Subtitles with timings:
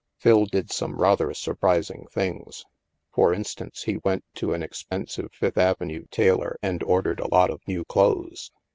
[0.17, 2.65] Phil did some rather surprising things.
[3.13, 7.51] For in stance, he went to an expensive Fifth Avenue tailor and ordered a lot
[7.51, 8.51] of new clothes.